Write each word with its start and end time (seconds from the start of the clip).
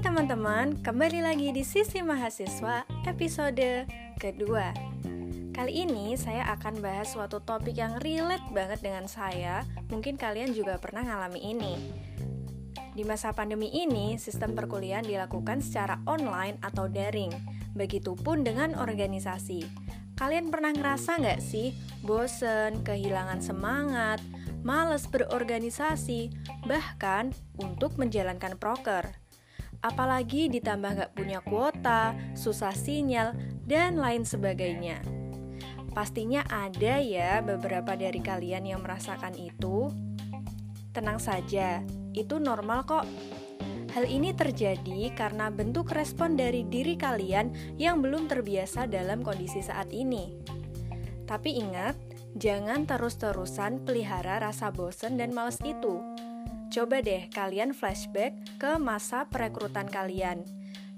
teman-teman, 0.00 0.80
kembali 0.80 1.20
lagi 1.20 1.52
di 1.52 1.60
Sisi 1.60 2.00
Mahasiswa 2.00 2.88
episode 3.04 3.84
kedua. 4.16 4.72
Kali 5.52 5.84
ini 5.84 6.16
saya 6.16 6.48
akan 6.56 6.80
bahas 6.80 7.12
suatu 7.12 7.44
topik 7.44 7.76
yang 7.76 8.00
relate 8.00 8.48
banget 8.48 8.80
dengan 8.80 9.04
saya. 9.04 9.60
Mungkin 9.92 10.16
kalian 10.16 10.56
juga 10.56 10.80
pernah 10.80 11.04
ngalami 11.04 11.44
ini. 11.44 11.76
Di 12.96 13.04
masa 13.04 13.36
pandemi 13.36 13.68
ini, 13.76 14.16
sistem 14.16 14.56
perkuliahan 14.56 15.04
dilakukan 15.04 15.60
secara 15.60 16.00
online 16.08 16.56
atau 16.64 16.88
daring. 16.88 17.36
Begitupun 17.76 18.40
dengan 18.40 18.80
organisasi. 18.80 19.68
Kalian 20.16 20.48
pernah 20.48 20.72
ngerasa 20.72 21.20
nggak 21.20 21.44
sih 21.44 21.76
bosen, 22.00 22.80
kehilangan 22.88 23.44
semangat, 23.44 24.24
males 24.64 25.04
berorganisasi, 25.12 26.32
bahkan 26.64 27.36
untuk 27.60 28.00
menjalankan 28.00 28.56
proker? 28.56 29.12
Apalagi 29.80 30.52
ditambah 30.52 30.90
gak 30.96 31.12
punya 31.16 31.40
kuota, 31.40 32.12
susah 32.36 32.72
sinyal, 32.72 33.32
dan 33.64 33.96
lain 33.96 34.24
sebagainya. 34.24 35.00
Pastinya 35.90 36.46
ada 36.46 37.02
ya 37.02 37.42
beberapa 37.42 37.98
dari 37.98 38.22
kalian 38.22 38.62
yang 38.68 38.80
merasakan 38.84 39.34
itu. 39.34 39.90
Tenang 40.94 41.18
saja, 41.18 41.82
itu 42.14 42.38
normal 42.38 42.86
kok. 42.86 43.06
Hal 43.90 44.06
ini 44.06 44.30
terjadi 44.30 45.10
karena 45.18 45.50
bentuk 45.50 45.90
respon 45.90 46.38
dari 46.38 46.62
diri 46.62 46.94
kalian 46.94 47.74
yang 47.74 47.98
belum 47.98 48.30
terbiasa 48.30 48.86
dalam 48.86 49.26
kondisi 49.26 49.58
saat 49.66 49.90
ini. 49.90 50.38
Tapi 51.26 51.58
ingat, 51.58 51.98
jangan 52.38 52.86
terus-terusan 52.86 53.82
pelihara 53.82 54.38
rasa 54.38 54.70
bosen 54.70 55.18
dan 55.18 55.34
males 55.34 55.58
itu 55.66 55.98
Coba 56.70 57.02
deh 57.02 57.26
kalian 57.34 57.74
flashback 57.74 58.38
ke 58.62 58.78
masa 58.78 59.26
perekrutan 59.26 59.90
kalian. 59.90 60.46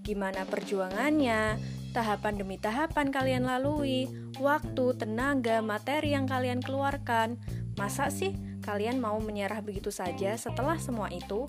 Gimana 0.05 0.45
perjuangannya, 0.45 1.57
tahapan 1.97 2.37
demi 2.37 2.61
tahapan 2.61 3.09
kalian 3.09 3.49
lalui, 3.49 4.05
waktu, 4.37 4.93
tenaga, 5.01 5.65
materi 5.65 6.13
yang 6.13 6.29
kalian 6.29 6.61
keluarkan. 6.61 7.41
Masa 7.81 8.13
sih 8.13 8.37
kalian 8.61 9.01
mau 9.01 9.17
menyerah 9.17 9.65
begitu 9.65 9.89
saja 9.89 10.37
setelah 10.37 10.77
semua 10.77 11.09
itu? 11.09 11.49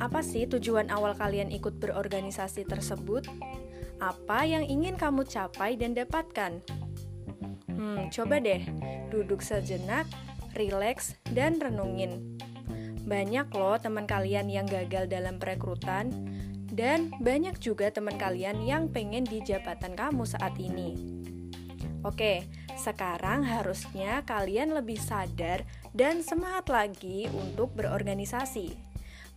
Apa 0.00 0.24
sih 0.24 0.48
tujuan 0.48 0.88
awal 0.88 1.12
kalian 1.12 1.52
ikut 1.52 1.76
berorganisasi 1.76 2.64
tersebut? 2.64 3.28
Apa 4.00 4.48
yang 4.48 4.64
ingin 4.64 4.96
kamu 4.96 5.28
capai 5.28 5.76
dan 5.76 5.92
dapatkan? 5.92 6.64
Hmm, 7.68 8.08
coba 8.08 8.40
deh 8.40 8.64
duduk 9.12 9.44
sejenak, 9.44 10.08
rileks, 10.56 11.20
dan 11.36 11.60
renungin. 11.60 12.40
Banyak 13.10 13.50
loh 13.58 13.74
teman 13.74 14.06
kalian 14.06 14.46
yang 14.46 14.70
gagal 14.70 15.10
dalam 15.10 15.42
perekrutan 15.42 16.14
dan 16.70 17.10
banyak 17.18 17.58
juga 17.58 17.90
teman 17.90 18.14
kalian 18.14 18.62
yang 18.62 18.86
pengen 18.86 19.26
di 19.26 19.42
jabatan 19.42 19.98
kamu 19.98 20.22
saat 20.22 20.54
ini. 20.62 20.94
Oke, 22.06 22.46
sekarang 22.78 23.42
harusnya 23.42 24.22
kalian 24.22 24.78
lebih 24.78 24.96
sadar 24.96 25.66
dan 25.90 26.22
semangat 26.22 26.70
lagi 26.70 27.26
untuk 27.34 27.74
berorganisasi. 27.74 28.78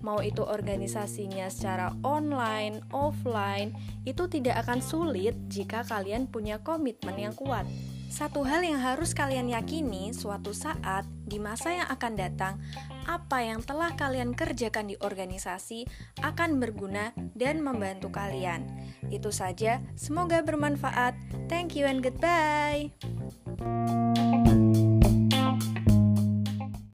Mau 0.05 0.21
itu 0.21 0.45
organisasinya 0.45 1.49
secara 1.49 1.97
online, 2.05 2.85
offline, 2.93 3.73
itu 4.05 4.29
tidak 4.29 4.67
akan 4.67 4.85
sulit 4.85 5.33
jika 5.49 5.81
kalian 5.81 6.29
punya 6.29 6.61
komitmen 6.61 7.17
yang 7.17 7.33
kuat. 7.33 7.65
Satu 8.13 8.45
hal 8.45 8.61
yang 8.61 8.77
harus 8.77 9.17
kalian 9.17 9.49
yakini 9.49 10.13
suatu 10.13 10.53
saat 10.53 11.09
di 11.25 11.41
masa 11.41 11.73
yang 11.73 11.89
akan 11.89 12.13
datang, 12.13 12.61
apa 13.09 13.41
yang 13.41 13.65
telah 13.65 13.97
kalian 13.97 14.37
kerjakan 14.37 14.93
di 14.93 14.95
organisasi 15.01 15.89
akan 16.21 16.61
berguna 16.61 17.09
dan 17.33 17.65
membantu 17.65 18.13
kalian. 18.13 18.69
Itu 19.09 19.33
saja, 19.33 19.81
semoga 19.97 20.45
bermanfaat. 20.45 21.17
Thank 21.49 21.73
you 21.73 21.89
and 21.89 22.05
goodbye. 22.05 22.93